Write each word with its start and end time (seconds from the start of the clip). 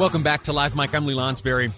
Welcome 0.00 0.22
back 0.22 0.44
to 0.44 0.54
Live 0.54 0.74
Mic. 0.74 0.94
I'm 0.94 1.04
Lee 1.04 1.12
Lonsberry. 1.12 1.70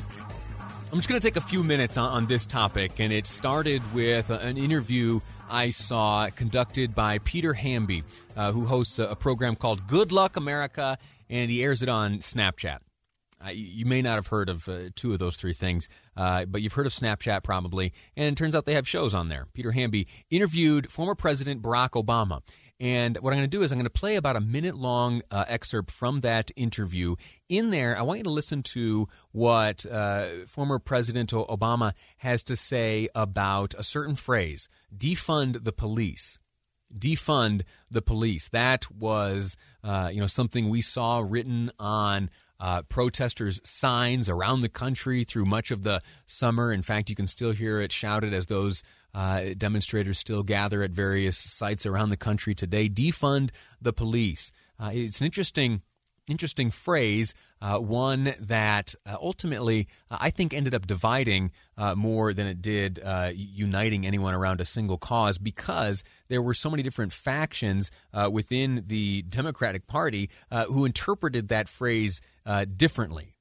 I'm 0.92 0.98
just 0.98 1.08
going 1.08 1.20
to 1.20 1.26
take 1.26 1.34
a 1.34 1.40
few 1.40 1.64
minutes 1.64 1.96
on, 1.96 2.08
on, 2.08 2.26
this 2.26 2.46
topic, 2.46 3.00
and 3.00 3.12
it 3.12 3.26
started 3.26 3.82
with 3.92 4.30
an 4.30 4.56
interview 4.56 5.18
I 5.50 5.70
saw 5.70 6.28
conducted 6.30 6.94
by 6.94 7.18
Peter 7.18 7.52
Hamby, 7.52 8.04
uh, 8.36 8.52
who 8.52 8.66
hosts 8.66 9.00
a, 9.00 9.06
a, 9.06 9.16
program 9.16 9.56
called 9.56 9.88
Good 9.88 10.12
Luck 10.12 10.36
America, 10.36 10.98
and 11.28 11.50
he 11.50 11.64
airs 11.64 11.82
it 11.82 11.88
on 11.88 12.18
Snapchat. 12.18 12.78
Uh, 13.44 13.50
you 13.50 13.86
may 13.86 14.00
not 14.00 14.14
have 14.14 14.28
heard 14.28 14.48
of 14.48 14.68
uh, 14.68 14.90
two 14.94 15.12
of 15.12 15.18
those 15.18 15.34
three 15.34 15.52
things, 15.52 15.88
uh, 16.16 16.44
but 16.44 16.62
you've 16.62 16.74
heard 16.74 16.86
of 16.86 16.94
Snapchat 16.94 17.42
probably, 17.42 17.92
and 18.16 18.32
it 18.32 18.38
turns 18.38 18.54
out 18.54 18.66
they 18.66 18.74
have 18.74 18.86
shows 18.86 19.14
on 19.14 19.30
there. 19.30 19.48
Peter 19.52 19.72
Hamby 19.72 20.06
interviewed 20.30 20.92
former 20.92 21.16
President 21.16 21.60
Barack 21.60 22.00
Obama. 22.00 22.40
And 22.82 23.16
what 23.18 23.32
I'm 23.32 23.38
going 23.38 23.48
to 23.48 23.56
do 23.56 23.62
is 23.62 23.70
I'm 23.70 23.78
going 23.78 23.84
to 23.84 23.90
play 23.90 24.16
about 24.16 24.34
a 24.34 24.40
minute 24.40 24.74
long 24.74 25.22
uh, 25.30 25.44
excerpt 25.46 25.92
from 25.92 26.20
that 26.22 26.50
interview. 26.56 27.14
In 27.48 27.70
there, 27.70 27.96
I 27.96 28.02
want 28.02 28.18
you 28.18 28.24
to 28.24 28.30
listen 28.30 28.64
to 28.64 29.06
what 29.30 29.86
uh, 29.86 30.46
former 30.48 30.80
President 30.80 31.30
Obama 31.30 31.92
has 32.18 32.42
to 32.42 32.56
say 32.56 33.08
about 33.14 33.72
a 33.78 33.84
certain 33.84 34.16
phrase 34.16 34.68
defund 34.94 35.62
the 35.62 35.70
police. 35.70 36.40
Defund 36.92 37.62
the 37.88 38.02
police. 38.02 38.48
That 38.48 38.90
was, 38.90 39.56
uh, 39.84 40.10
you 40.12 40.20
know, 40.20 40.26
something 40.26 40.68
we 40.68 40.80
saw 40.80 41.24
written 41.24 41.70
on 41.78 42.30
uh, 42.62 42.80
protesters' 42.82 43.60
signs 43.64 44.28
around 44.28 44.60
the 44.60 44.68
country 44.68 45.24
through 45.24 45.44
much 45.44 45.72
of 45.72 45.82
the 45.82 46.00
summer. 46.26 46.72
In 46.72 46.82
fact, 46.82 47.10
you 47.10 47.16
can 47.16 47.26
still 47.26 47.50
hear 47.50 47.80
it 47.80 47.90
shouted 47.90 48.32
as 48.32 48.46
those 48.46 48.84
uh, 49.12 49.46
demonstrators 49.58 50.16
still 50.16 50.44
gather 50.44 50.82
at 50.82 50.92
various 50.92 51.36
sites 51.36 51.84
around 51.84 52.10
the 52.10 52.16
country 52.16 52.54
today. 52.54 52.88
Defund 52.88 53.50
the 53.80 53.92
police. 53.92 54.52
Uh, 54.78 54.90
it's 54.94 55.20
an 55.20 55.26
interesting 55.26 55.82
interesting 56.32 56.70
phrase, 56.70 57.34
uh, 57.60 57.76
one 57.76 58.34
that 58.40 58.94
uh, 59.06 59.16
ultimately 59.20 59.86
uh, 60.10 60.16
I 60.18 60.30
think 60.30 60.54
ended 60.54 60.74
up 60.74 60.86
dividing 60.86 61.52
uh, 61.76 61.94
more 61.94 62.32
than 62.32 62.46
it 62.46 62.62
did 62.62 62.98
uh, 63.04 63.30
uniting 63.34 64.06
anyone 64.06 64.32
around 64.32 64.60
a 64.62 64.64
single 64.64 64.96
cause 64.96 65.36
because 65.36 66.02
there 66.28 66.40
were 66.40 66.54
so 66.54 66.70
many 66.70 66.82
different 66.82 67.12
factions 67.12 67.90
within 68.30 68.84
the 68.86 69.22
Democratic 69.22 69.86
Party 69.86 70.30
who 70.68 70.84
interpreted 70.86 71.48
that 71.48 71.68
phrase 71.68 72.20
differently. 72.76 73.34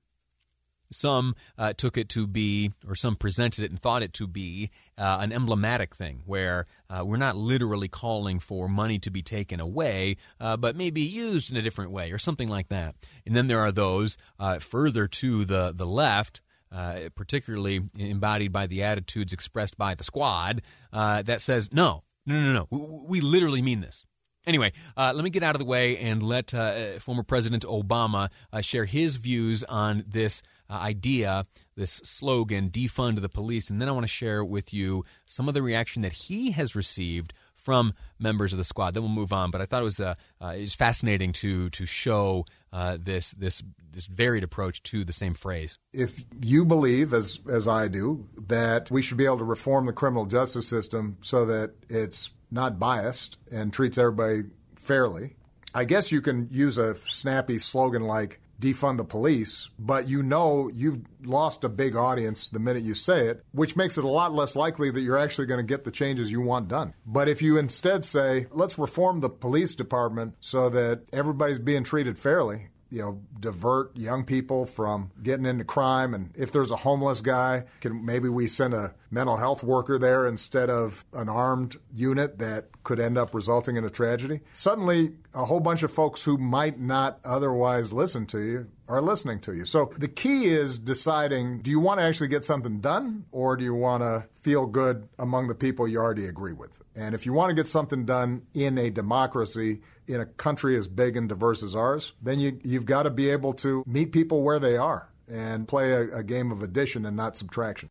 Some 0.92 1.36
uh, 1.58 1.74
took 1.74 1.98
it 1.98 2.10
to 2.10 2.28
be, 2.28 2.72
or 2.88 2.96
some 2.96 3.16
presented 3.16 3.64
it 3.64 3.72
and 3.72 3.82
thought 3.82 4.04
it 4.04 4.14
to 4.14 4.28
be, 4.28 4.70
uh, 4.98 5.18
an 5.22 5.32
emblematic 5.32 5.96
thing 5.96 6.22
where 6.26 6.68
uh, 6.90 7.04
we're 7.06 7.18
not 7.18 7.36
literally 7.36 7.88
calling 7.88 8.40
for 8.40 8.68
money 8.68 9.00
to 9.00 9.10
be 9.10 9.22
taken 9.22 9.60
away, 9.60 10.18
uh, 10.40 10.58
but 10.58 10.76
maybe 10.76 11.02
used 11.02 11.50
in 11.50 11.58
a 11.58 11.62
different 11.62 11.92
way 11.92 12.12
or 12.12 12.18
something 12.18 12.48
like 12.48 12.70
that. 12.70 12.96
And 13.26 13.36
then 13.36 13.48
there 13.48 13.60
are 13.60 13.72
those 13.72 14.18
uh, 14.40 14.60
further 14.60 15.08
to 15.08 15.46
the, 15.46 15.74
the 15.76 15.88
left. 15.88 16.42
Uh, 16.74 17.10
particularly 17.16 17.82
embodied 17.98 18.54
by 18.54 18.66
the 18.66 18.82
attitudes 18.82 19.34
expressed 19.34 19.78
by 19.78 19.94
the 19.94 20.06
squad, 20.06 20.62
that 20.94 21.42
says, 21.42 21.70
no, 21.74 22.04
no, 22.26 22.40
no, 22.40 22.54
no, 22.54 22.68
we, 22.70 23.20
we 23.20 23.20
literally 23.20 23.62
mean 23.62 23.82
this. 23.82 24.06
Anyway, 24.46 24.72
uh, 24.98 25.12
let 25.14 25.24
me 25.24 25.30
get 25.30 25.44
out 25.44 25.56
of 25.56 25.60
the 25.60 25.66
way 25.66 25.98
and 25.98 26.24
let 26.24 26.54
uh, 26.54 27.00
former 27.00 27.24
President 27.24 27.64
Obama 27.64 28.30
uh, 28.52 28.62
share 28.62 28.86
his 28.86 29.18
views 29.18 29.64
on 29.66 30.04
this 30.08 30.42
uh, 30.70 30.74
idea, 30.74 31.46
this 31.76 32.02
slogan, 32.04 32.70
defund 32.70 33.22
the 33.22 33.30
police. 33.30 33.70
And 33.70 33.80
then 33.80 33.88
I 33.88 33.92
want 33.92 34.04
to 34.04 34.12
share 34.12 34.44
with 34.44 34.74
you 34.74 35.06
some 35.26 35.48
of 35.48 35.54
the 35.54 35.62
reaction 35.62 36.02
that 36.02 36.14
he 36.14 36.52
has 36.52 36.76
received 36.76 37.34
from 37.62 37.94
members 38.20 38.54
of 38.54 38.58
the 38.58 38.64
squad. 38.64 38.94
Then 38.94 39.04
we'll 39.04 39.12
move 39.12 39.32
on. 39.32 39.52
But 39.52 39.62
I 39.62 39.66
thought 39.66 39.82
it 39.82 39.86
was 39.86 40.00
uh, 40.00 40.16
uh, 40.42 40.54
it 40.58 40.62
was 40.62 40.76
fascinating 40.76 41.32
to 41.34 41.70
to 41.70 41.86
show 41.86 42.46
uh, 42.74 42.98
this 43.00 43.32
this 43.32 43.62
this 43.92 44.08
varied 44.08 44.44
approach 44.44 44.82
to 44.84 45.04
the 45.06 45.14
same 45.14 45.34
phrase. 45.34 45.78
If 45.94 46.26
you 46.42 46.66
believe, 46.66 47.14
as 47.14 47.40
as 47.50 47.68
I 47.68 47.88
do, 47.88 48.28
that 48.48 48.90
we 48.90 49.02
should 49.02 49.18
be 49.18 49.26
able 49.26 49.38
to 49.38 49.44
reform 49.44 49.86
the 49.86 49.94
criminal 49.94 50.26
justice 50.26 50.68
system 50.68 51.18
so 51.22 51.46
that 51.46 51.74
it's 51.90 52.32
not 52.52 52.80
biased 52.80 53.38
and 53.52 53.72
treats 53.72 53.98
everybody 53.98 54.44
fairly, 54.76 55.36
I 55.74 55.86
guess 55.86 56.12
you 56.12 56.22
can 56.22 56.50
use 56.52 56.78
a 56.78 56.96
snappy 56.96 57.58
slogan 57.58 58.04
like 58.04 58.42
defund 58.62 58.98
the 58.98 59.04
police, 59.04 59.70
but 59.80 60.08
you 60.08 60.22
know 60.22 60.70
you've 60.74 61.00
lost 61.24 61.64
a 61.64 61.70
big 61.70 61.96
audience 61.96 62.50
the 62.50 62.60
minute 62.60 62.84
you 62.84 62.94
say 62.94 63.28
it, 63.28 63.44
which 63.52 63.76
makes 63.76 63.98
it 63.98 64.04
a 64.04 64.08
lot 64.08 64.34
less 64.34 64.56
likely 64.56 64.92
that 64.92 65.02
you're 65.02 65.18
actually 65.18 65.48
going 65.48 65.60
to 65.60 65.64
get 65.66 65.84
the 65.84 65.92
changes 65.92 66.32
you 66.32 66.42
want 66.42 66.68
done. 66.68 66.94
But 67.06 67.28
if 67.28 67.42
you 67.42 67.58
instead 67.58 68.06
say, 68.06 68.46
let's 68.52 68.78
reform 68.78 69.20
the 69.20 69.30
police 69.30 69.74
department 69.74 70.36
so 70.40 70.70
that 70.70 71.02
everybody's 71.12 71.60
being 71.60 71.84
treated 71.84 72.20
fairly, 72.20 72.68
you 72.92 73.02
know, 73.02 73.22
divert 73.40 73.96
young 73.96 74.26
people 74.26 74.66
from 74.66 75.12
getting 75.24 75.46
into 75.46 75.64
crime. 75.64 76.14
And 76.14 76.30
if 76.36 76.52
there's 76.52 76.72
a 76.72 76.76
homeless 76.76 77.22
guy, 77.22 77.64
can 77.80 78.06
maybe 78.06 78.28
we 78.28 78.48
send 78.48 78.74
a 78.74 78.94
mental 79.10 79.38
health 79.38 79.64
worker 79.64 79.98
there 79.98 80.28
instead 80.28 80.70
of 80.70 81.06
an 81.14 81.30
armed 81.30 81.78
unit 81.94 82.38
that 82.40 82.84
could 82.84 83.00
end 83.00 83.18
up 83.18 83.34
resulting 83.34 83.78
in 83.78 83.86
a 83.86 83.90
tragedy? 83.90 84.42
Suddenly, 84.52 85.14
a 85.34 85.46
whole 85.46 85.62
bunch 85.62 85.84
of 85.84 85.92
folks 85.92 86.24
who 86.26 86.38
might 86.38 86.80
not 86.80 87.20
otherwise 87.24 87.94
listen 87.94 88.26
to 88.28 88.40
you 88.40 88.68
are 88.92 89.02
listening 89.02 89.40
to 89.40 89.56
you. 89.56 89.64
So 89.64 89.92
the 89.98 90.10
key 90.10 90.46
is 90.46 90.78
deciding 90.78 91.60
do 91.60 91.72
you 91.72 91.80
want 91.80 92.02
to 92.02 92.06
actually 92.06 92.28
get 92.28 92.44
something 92.44 92.82
done 92.82 93.26
or 93.32 93.56
do 93.56 93.64
you 93.64 93.74
want 93.74 94.04
to 94.04 94.26
feel 94.34 94.66
good 94.66 95.08
among 95.18 95.48
the 95.48 95.56
people 95.56 95.88
you 95.88 95.98
already 95.98 96.26
agree 96.26 96.52
with? 96.52 96.78
And 96.94 97.16
if 97.16 97.26
you 97.26 97.32
want 97.32 97.50
to 97.52 97.56
get 97.56 97.68
something 97.68 98.06
done 98.06 98.42
in 98.54 98.78
a 98.78 98.90
democracy, 98.90 99.80
in 100.08 100.20
a 100.20 100.26
country 100.26 100.76
as 100.76 100.90
big 100.90 101.16
and 101.16 101.30
diverse 101.30 101.64
as 101.64 101.74
ours, 101.74 102.12
then 102.22 102.42
you, 102.42 102.60
you've 102.64 102.86
got 102.86 103.04
to 103.04 103.10
be 103.10 103.30
able 103.30 103.54
to 103.54 103.82
meet 103.88 104.12
people 104.12 104.44
where 104.44 104.60
they 104.60 104.76
are 104.76 105.08
and 105.30 105.70
play 105.70 105.94
a, 105.94 106.18
a 106.18 106.24
game 106.24 106.52
of 106.52 106.62
addition 106.62 107.06
and 107.06 107.16
not 107.16 107.38
subtraction. 107.38 107.88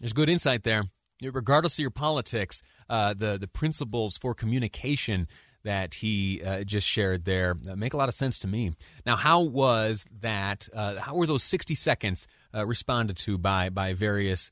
There's 0.00 0.12
good 0.12 0.28
insight 0.28 0.64
there. 0.64 0.82
Regardless 1.22 1.74
of 1.74 1.78
your 1.80 1.90
politics, 1.90 2.60
uh, 2.88 3.12
the 3.12 3.38
the 3.38 3.48
principles 3.48 4.16
for 4.16 4.34
communication 4.34 5.26
that 5.64 5.94
he 5.94 6.42
uh, 6.42 6.64
just 6.64 6.86
shared 6.86 7.24
there 7.24 7.56
uh, 7.68 7.76
make 7.76 7.94
a 7.94 7.96
lot 7.96 8.08
of 8.08 8.14
sense 8.14 8.38
to 8.40 8.46
me. 8.48 8.72
Now, 9.04 9.16
how 9.16 9.42
was 9.42 10.04
that? 10.20 10.68
Uh, 10.72 10.96
how 10.96 11.14
were 11.14 11.26
those 11.26 11.42
60 11.44 11.74
seconds 11.74 12.26
uh, 12.54 12.66
responded 12.66 13.16
to 13.18 13.38
by 13.38 13.68
by 13.68 13.92
various 13.92 14.50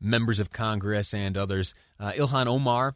members 0.00 0.40
of 0.40 0.52
Congress 0.52 1.14
and 1.14 1.36
others? 1.36 1.74
Ilhan 2.00 2.46
Omar 2.46 2.94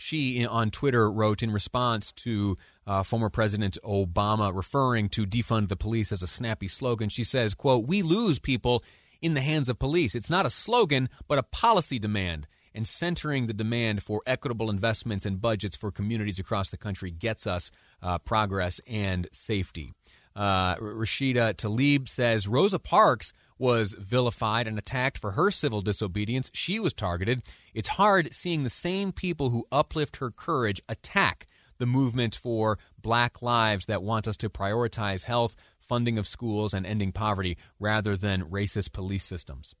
she 0.00 0.46
on 0.46 0.70
Twitter 0.70 1.10
wrote 1.10 1.42
in 1.42 1.52
response 1.52 2.10
to 2.12 2.56
uh, 2.86 3.02
former 3.02 3.28
President 3.28 3.76
Obama 3.84 4.54
referring 4.54 5.10
to 5.10 5.26
defund 5.26 5.68
the 5.68 5.76
police 5.76 6.10
as 6.10 6.22
a 6.22 6.26
snappy 6.26 6.68
slogan. 6.68 7.10
She 7.10 7.22
says, 7.22 7.54
"quote 7.54 7.86
We 7.86 8.02
lose 8.02 8.38
people 8.38 8.82
in 9.20 9.34
the 9.34 9.42
hands 9.42 9.68
of 9.68 9.78
police. 9.78 10.14
It's 10.14 10.30
not 10.30 10.46
a 10.46 10.50
slogan, 10.50 11.08
but 11.28 11.38
a 11.38 11.42
policy 11.42 11.98
demand." 11.98 12.46
And 12.74 12.86
centering 12.86 13.46
the 13.46 13.52
demand 13.52 14.02
for 14.02 14.22
equitable 14.26 14.70
investments 14.70 15.26
and 15.26 15.40
budgets 15.40 15.76
for 15.76 15.90
communities 15.90 16.38
across 16.38 16.68
the 16.68 16.76
country 16.76 17.10
gets 17.10 17.46
us 17.46 17.70
uh, 18.02 18.18
progress 18.18 18.80
and 18.86 19.26
safety. 19.32 19.92
Uh, 20.36 20.76
Rashida 20.76 21.54
Tlaib 21.54 22.08
says 22.08 22.46
Rosa 22.46 22.78
Parks 22.78 23.32
was 23.58 23.94
vilified 23.98 24.66
and 24.66 24.78
attacked 24.78 25.18
for 25.18 25.32
her 25.32 25.50
civil 25.50 25.82
disobedience. 25.82 26.50
She 26.54 26.80
was 26.80 26.94
targeted. 26.94 27.42
It's 27.74 27.88
hard 27.88 28.32
seeing 28.32 28.62
the 28.62 28.70
same 28.70 29.12
people 29.12 29.50
who 29.50 29.66
uplift 29.70 30.16
her 30.16 30.30
courage 30.30 30.80
attack 30.88 31.46
the 31.78 31.86
movement 31.86 32.36
for 32.36 32.78
black 33.02 33.42
lives 33.42 33.86
that 33.86 34.02
want 34.02 34.28
us 34.28 34.36
to 34.38 34.48
prioritize 34.48 35.24
health, 35.24 35.56
funding 35.80 36.18
of 36.18 36.28
schools 36.28 36.72
and 36.72 36.86
ending 36.86 37.10
poverty 37.10 37.56
rather 37.80 38.16
than 38.16 38.44
racist 38.44 38.92
police 38.92 39.24
systems. 39.24 39.74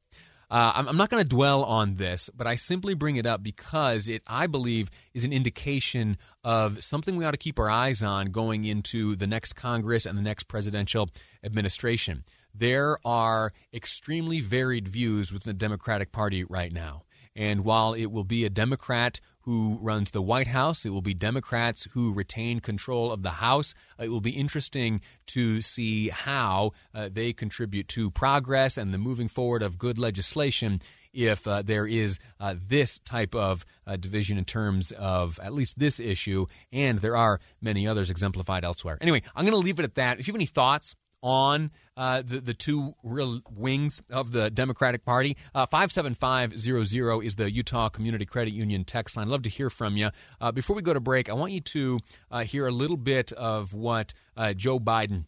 Uh, 0.50 0.72
I'm, 0.74 0.88
I'm, 0.88 0.96
not 0.96 1.10
going 1.10 1.22
to 1.22 1.28
dwell 1.28 1.62
on 1.62 1.94
this, 1.94 2.28
but 2.34 2.46
I 2.48 2.56
simply 2.56 2.94
bring 2.94 3.14
it 3.14 3.24
up 3.24 3.40
because 3.40 4.08
it, 4.08 4.22
I 4.26 4.48
believe, 4.48 4.90
is 5.14 5.22
an 5.22 5.32
indication 5.32 6.18
of 6.42 6.82
something 6.82 7.16
we 7.16 7.24
ought 7.24 7.30
to 7.30 7.36
keep 7.36 7.60
our 7.60 7.70
eyes 7.70 8.02
on 8.02 8.32
going 8.32 8.64
into 8.64 9.14
the 9.14 9.28
next 9.28 9.54
Congress 9.54 10.06
and 10.06 10.18
the 10.18 10.22
next 10.22 10.48
presidential 10.48 11.08
administration. 11.44 12.24
There 12.52 12.98
are 13.04 13.52
extremely 13.72 14.40
varied 14.40 14.88
views 14.88 15.32
within 15.32 15.50
the 15.50 15.58
Democratic 15.58 16.10
Party 16.10 16.42
right 16.42 16.72
now. 16.72 17.04
And 17.36 17.64
while 17.64 17.94
it 17.94 18.06
will 18.06 18.24
be 18.24 18.44
a 18.44 18.50
Democrat 18.50 19.20
who 19.42 19.78
runs 19.80 20.10
the 20.10 20.22
White 20.22 20.48
House, 20.48 20.84
it 20.84 20.90
will 20.90 21.02
be 21.02 21.14
Democrats 21.14 21.88
who 21.92 22.12
retain 22.12 22.60
control 22.60 23.10
of 23.10 23.22
the 23.22 23.30
House. 23.30 23.74
It 23.98 24.08
will 24.08 24.20
be 24.20 24.30
interesting 24.30 25.00
to 25.28 25.60
see 25.60 26.08
how 26.08 26.72
uh, 26.94 27.08
they 27.12 27.32
contribute 27.32 27.88
to 27.88 28.10
progress 28.10 28.76
and 28.76 28.92
the 28.92 28.98
moving 28.98 29.28
forward 29.28 29.62
of 29.62 29.78
good 29.78 29.98
legislation 29.98 30.80
if 31.12 31.46
uh, 31.46 31.62
there 31.62 31.86
is 31.86 32.18
uh, 32.38 32.54
this 32.68 32.98
type 33.00 33.34
of 33.34 33.64
uh, 33.86 33.96
division 33.96 34.38
in 34.38 34.44
terms 34.44 34.92
of 34.92 35.40
at 35.42 35.52
least 35.52 35.78
this 35.78 35.98
issue, 35.98 36.46
and 36.72 37.00
there 37.00 37.16
are 37.16 37.40
many 37.60 37.86
others 37.86 38.10
exemplified 38.10 38.64
elsewhere. 38.64 38.98
Anyway, 39.00 39.22
I'm 39.34 39.44
going 39.44 39.52
to 39.52 39.58
leave 39.58 39.78
it 39.78 39.84
at 39.84 39.96
that. 39.96 40.20
If 40.20 40.28
you 40.28 40.32
have 40.32 40.38
any 40.38 40.46
thoughts, 40.46 40.94
on 41.22 41.70
uh, 41.96 42.22
the, 42.22 42.40
the 42.40 42.54
two 42.54 42.94
real 43.02 43.40
wings 43.50 44.02
of 44.10 44.32
the 44.32 44.50
Democratic 44.50 45.04
Party. 45.04 45.36
Uh, 45.54 45.66
57500 45.66 47.24
is 47.24 47.34
the 47.34 47.50
Utah 47.50 47.88
Community 47.88 48.24
Credit 48.24 48.52
Union 48.52 48.84
text 48.84 49.16
line. 49.16 49.28
Love 49.28 49.42
to 49.42 49.50
hear 49.50 49.70
from 49.70 49.96
you. 49.96 50.10
Uh, 50.40 50.52
before 50.52 50.74
we 50.74 50.82
go 50.82 50.94
to 50.94 51.00
break, 51.00 51.28
I 51.28 51.34
want 51.34 51.52
you 51.52 51.60
to 51.60 52.00
uh, 52.30 52.44
hear 52.44 52.66
a 52.66 52.72
little 52.72 52.96
bit 52.96 53.32
of 53.32 53.74
what 53.74 54.14
uh, 54.36 54.52
Joe 54.54 54.78
Biden 54.78 55.26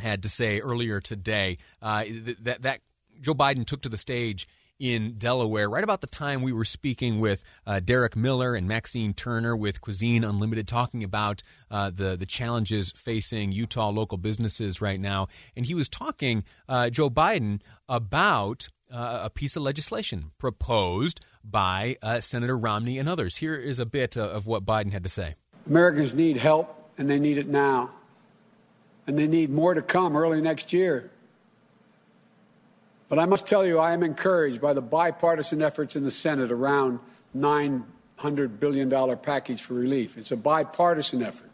had 0.00 0.22
to 0.24 0.28
say 0.28 0.60
earlier 0.60 1.00
today. 1.00 1.58
That, 1.80 2.58
that 2.60 2.80
Joe 3.20 3.34
Biden 3.34 3.66
took 3.66 3.80
to 3.82 3.88
the 3.88 3.96
stage 3.96 4.48
in 4.78 5.14
Delaware, 5.18 5.68
right 5.68 5.84
about 5.84 6.00
the 6.00 6.06
time 6.06 6.42
we 6.42 6.52
were 6.52 6.64
speaking 6.64 7.20
with 7.20 7.44
uh, 7.66 7.80
Derek 7.80 8.16
Miller 8.16 8.54
and 8.54 8.66
Maxine 8.66 9.14
Turner 9.14 9.56
with 9.56 9.80
Cuisine 9.80 10.24
Unlimited, 10.24 10.66
talking 10.66 11.04
about 11.04 11.42
uh, 11.70 11.90
the 11.90 12.16
the 12.16 12.26
challenges 12.26 12.92
facing 12.96 13.52
Utah 13.52 13.90
local 13.90 14.18
businesses 14.18 14.80
right 14.80 15.00
now, 15.00 15.28
and 15.56 15.66
he 15.66 15.74
was 15.74 15.88
talking 15.88 16.44
uh, 16.68 16.90
Joe 16.90 17.10
Biden 17.10 17.60
about 17.88 18.68
uh, 18.92 19.20
a 19.24 19.30
piece 19.30 19.56
of 19.56 19.62
legislation 19.62 20.32
proposed 20.38 21.20
by 21.42 21.96
uh, 22.02 22.20
Senator 22.20 22.56
Romney 22.56 22.98
and 22.98 23.08
others. 23.08 23.36
Here 23.36 23.56
is 23.56 23.78
a 23.78 23.86
bit 23.86 24.16
uh, 24.16 24.22
of 24.22 24.46
what 24.46 24.64
Biden 24.64 24.92
had 24.92 25.02
to 25.04 25.10
say. 25.10 25.34
Americans 25.66 26.14
need 26.14 26.36
help, 26.36 26.90
and 26.98 27.08
they 27.08 27.18
need 27.18 27.38
it 27.38 27.46
now, 27.46 27.90
and 29.06 29.18
they 29.18 29.26
need 29.26 29.50
more 29.50 29.74
to 29.74 29.82
come 29.82 30.16
early 30.16 30.40
next 30.40 30.72
year. 30.72 31.10
But 33.08 33.18
I 33.18 33.26
must 33.26 33.46
tell 33.46 33.66
you, 33.66 33.78
I 33.78 33.92
am 33.92 34.02
encouraged 34.02 34.60
by 34.60 34.72
the 34.72 34.80
bipartisan 34.80 35.62
efforts 35.62 35.96
in 35.96 36.04
the 36.04 36.10
Senate 36.10 36.50
around 36.50 37.00
$900 37.36 38.60
billion 38.60 39.16
package 39.18 39.62
for 39.62 39.74
relief. 39.74 40.16
It's 40.16 40.32
a 40.32 40.36
bipartisan 40.36 41.22
effort. 41.22 41.50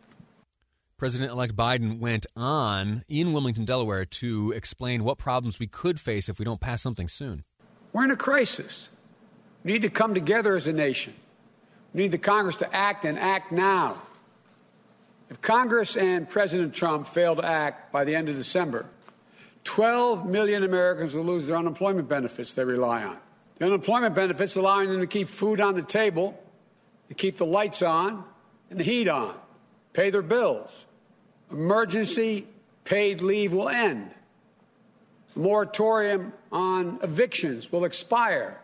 President 0.96 1.32
elect 1.32 1.56
Biden 1.56 1.98
went 1.98 2.26
on 2.36 3.04
in 3.08 3.32
Wilmington, 3.32 3.64
Delaware, 3.64 4.04
to 4.04 4.52
explain 4.52 5.02
what 5.02 5.16
problems 5.16 5.58
we 5.58 5.66
could 5.66 5.98
face 5.98 6.28
if 6.28 6.38
we 6.38 6.44
don't 6.44 6.60
pass 6.60 6.82
something 6.82 7.08
soon. 7.08 7.42
We're 7.92 8.04
in 8.04 8.10
a 8.10 8.16
crisis. 8.16 8.90
We 9.64 9.72
need 9.72 9.82
to 9.82 9.88
come 9.88 10.14
together 10.14 10.54
as 10.54 10.66
a 10.66 10.72
nation. 10.72 11.14
We 11.94 12.02
need 12.02 12.12
the 12.12 12.18
Congress 12.18 12.56
to 12.56 12.76
act 12.76 13.04
and 13.04 13.18
act 13.18 13.50
now. 13.50 14.00
If 15.30 15.40
Congress 15.40 15.96
and 15.96 16.28
President 16.28 16.74
Trump 16.74 17.06
fail 17.06 17.34
to 17.36 17.44
act 17.44 17.92
by 17.92 18.04
the 18.04 18.14
end 18.14 18.28
of 18.28 18.36
December, 18.36 18.84
12 19.64 20.26
million 20.26 20.62
Americans 20.64 21.14
will 21.14 21.24
lose 21.24 21.46
their 21.46 21.56
unemployment 21.56 22.08
benefits 22.08 22.54
they 22.54 22.64
rely 22.64 23.02
on. 23.04 23.18
The 23.56 23.66
unemployment 23.66 24.14
benefits 24.14 24.56
allowing 24.56 24.88
them 24.88 25.00
to 25.00 25.06
keep 25.06 25.28
food 25.28 25.60
on 25.60 25.74
the 25.74 25.82
table, 25.82 26.42
to 27.08 27.14
keep 27.14 27.36
the 27.36 27.46
lights 27.46 27.82
on 27.82 28.24
and 28.70 28.80
the 28.80 28.84
heat 28.84 29.08
on, 29.08 29.34
pay 29.92 30.10
their 30.10 30.22
bills. 30.22 30.86
Emergency 31.50 32.46
paid 32.84 33.20
leave 33.20 33.52
will 33.52 33.68
end. 33.68 34.10
The 35.34 35.40
moratorium 35.40 36.32
on 36.50 36.98
evictions 37.02 37.70
will 37.70 37.84
expire. 37.84 38.60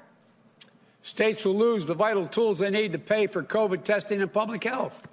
States 1.02 1.44
will 1.44 1.56
lose 1.56 1.86
the 1.86 1.94
vital 1.94 2.26
tools 2.26 2.58
they 2.58 2.70
need 2.70 2.92
to 2.92 2.98
pay 2.98 3.26
for 3.26 3.42
COVID 3.42 3.84
testing 3.84 4.20
and 4.22 4.32
public 4.32 4.64
health. 4.64 5.06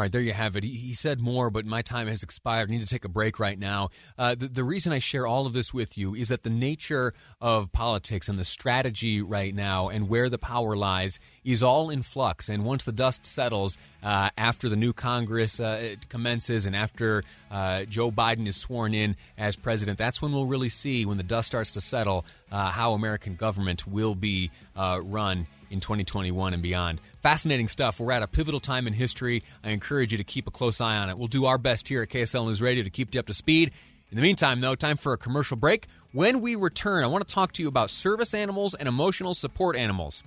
All 0.00 0.04
right, 0.04 0.12
there 0.12 0.22
you 0.22 0.32
have 0.32 0.56
it. 0.56 0.64
He, 0.64 0.94
said 0.94 1.20
more, 1.20 1.50
but 1.50 1.66
my 1.66 1.82
time 1.82 2.06
has 2.06 2.22
expired. 2.22 2.70
I 2.70 2.72
need 2.72 2.80
to 2.80 2.86
take 2.86 3.04
a 3.04 3.08
break 3.08 3.38
right 3.38 3.58
now. 3.58 3.90
Uh, 4.16 4.34
the, 4.34 4.48
the, 4.48 4.64
reason 4.64 4.94
I 4.94 4.98
share 4.98 5.26
all 5.26 5.44
of 5.44 5.52
this 5.52 5.74
with 5.74 5.98
you 5.98 6.14
is 6.14 6.28
that 6.28 6.42
the 6.42 6.48
nature 6.48 7.12
of 7.38 7.70
politics 7.70 8.26
and 8.26 8.38
the 8.38 8.44
strategy 8.46 9.20
right 9.20 9.54
now 9.54 9.90
and 9.90 10.08
where 10.08 10.30
the 10.30 10.38
power 10.38 10.74
lies 10.74 11.20
is 11.44 11.62
all 11.62 11.90
in 11.90 12.02
flux. 12.02 12.48
And 12.48 12.64
once 12.64 12.84
the 12.84 12.92
dust 12.92 13.26
settles, 13.26 13.76
uh, 14.02 14.30
after 14.38 14.70
the 14.70 14.76
new 14.76 14.94
Congress 14.94 15.60
uh, 15.60 15.96
commences 16.08 16.64
and 16.64 16.74
after 16.74 17.22
uh, 17.50 17.84
Joe 17.84 18.10
Biden 18.10 18.46
is 18.48 18.56
sworn 18.56 18.94
in 18.94 19.16
as 19.36 19.54
president, 19.56 19.98
that's 19.98 20.22
when 20.22 20.32
we'll 20.32 20.46
really 20.46 20.70
see, 20.70 21.04
when 21.04 21.18
the 21.18 21.22
dust 21.22 21.48
starts 21.48 21.72
to 21.72 21.82
settle, 21.82 22.24
uh, 22.50 22.70
how 22.70 22.94
American 22.94 23.34
government 23.34 23.86
will 23.86 24.14
be 24.14 24.50
uh, 24.74 24.98
run 25.02 25.46
in 25.70 25.80
2021 25.80 26.52
and 26.52 26.62
beyond. 26.62 27.00
Fascinating 27.22 27.68
stuff. 27.68 28.00
We're 28.00 28.12
at 28.12 28.22
a 28.22 28.26
pivotal 28.26 28.60
time 28.60 28.86
in 28.86 28.92
history. 28.92 29.42
I 29.64 29.70
encourage 29.70 30.12
you 30.12 30.18
to 30.18 30.24
keep 30.24 30.46
a 30.46 30.50
close 30.50 30.80
eye 30.80 30.96
on 30.96 31.08
it. 31.08 31.16
We'll 31.16 31.28
do 31.28 31.46
our 31.46 31.58
best 31.58 31.88
here 31.88 32.02
at 32.02 32.08
KSL 32.08 32.46
News 32.46 32.60
Radio 32.60 32.84
to 32.84 32.90
keep 32.90 33.14
you 33.14 33.20
up 33.20 33.26
to 33.26 33.34
speed. 33.34 33.72
In 34.10 34.16
the 34.16 34.22
meantime, 34.22 34.60
though, 34.60 34.74
time 34.74 34.96
for 34.96 35.12
a 35.12 35.18
commercial 35.18 35.56
break. 35.56 35.86
When 36.12 36.40
we 36.40 36.56
return, 36.56 37.04
I 37.04 37.06
want 37.06 37.26
to 37.26 37.32
talk 37.32 37.52
to 37.52 37.62
you 37.62 37.68
about 37.68 37.90
service 37.90 38.34
animals 38.34 38.74
and 38.74 38.88
emotional 38.88 39.34
support 39.34 39.76
animals. 39.76 40.24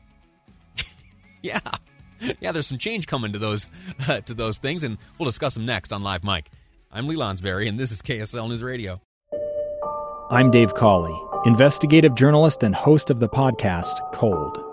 yeah. 1.42 1.60
Yeah, 2.40 2.54
there's 2.54 2.68
some 2.68 2.78
change 2.78 3.08
coming 3.08 3.34
to 3.34 3.40
those 3.40 3.70
uh, 4.08 4.22
to 4.26 4.34
those 4.34 4.58
things, 4.58 4.86
and 4.86 4.98
we'll 5.20 5.30
discuss 5.30 5.56
them 5.56 5.66
next 5.66 5.92
on 5.92 6.02
Live 6.02 6.24
Mic. 6.24 6.50
I'm 6.90 7.08
Lee 7.08 7.18
Lonsberry, 7.18 7.68
and 7.68 7.78
this 7.78 7.92
is 7.92 8.02
KSL 8.02 8.48
News 8.48 8.64
Radio. 8.64 9.02
I'm 10.30 10.50
Dave 10.50 10.74
Cawley, 10.74 11.20
investigative 11.46 12.16
journalist 12.16 12.64
and 12.64 12.74
host 12.74 13.10
of 13.10 13.20
the 13.20 13.28
podcast 13.28 14.14
Cold. 14.14 14.73